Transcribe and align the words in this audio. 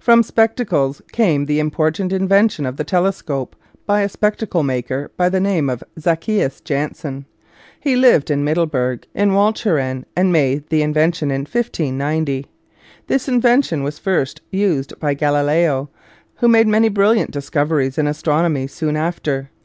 From 0.00 0.24
spectacles 0.24 1.00
came 1.12 1.46
the 1.46 1.60
important 1.60 2.12
invention 2.12 2.66
of 2.66 2.76
the 2.78 2.82
telescope 2.82 3.54
by 3.86 4.00
a 4.00 4.08
spectacle 4.08 4.64
maker 4.64 5.12
by 5.16 5.28
the 5.28 5.38
name 5.38 5.70
of 5.70 5.84
Zacchias 5.96 6.60
Jansen. 6.60 7.26
He 7.78 7.94
lived 7.94 8.28
in 8.28 8.42
Middleburg, 8.42 9.06
in 9.14 9.34
Walch 9.34 9.62
eren, 9.62 10.04
and 10.16 10.32
made 10.32 10.68
the 10.68 10.82
invention 10.82 11.30
in 11.30 11.42
1590. 11.42 12.46
This 13.06 13.28
invention 13.28 13.84
was 13.84 14.00
first 14.00 14.40
used 14.50 14.98
by 14.98 15.14
Galileo, 15.14 15.88
who 16.38 16.48
made 16.48 16.66
many 16.66 16.88
brilliant 16.88 17.30
discoveries 17.30 17.98
in 17.98 18.08
astronomy 18.08 18.66
soon 18.66 18.96
after. 18.96 19.50